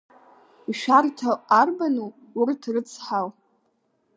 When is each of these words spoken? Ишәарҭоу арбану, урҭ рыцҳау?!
Ишәарҭоу 0.71 1.35
арбану, 1.59 2.07
урҭ 2.39 2.61
рыцҳау?! 2.73 3.27